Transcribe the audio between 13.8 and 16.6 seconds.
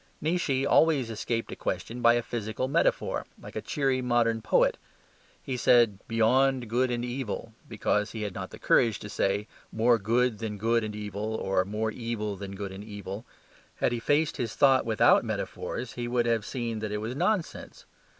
he faced his thought without metaphors, he would have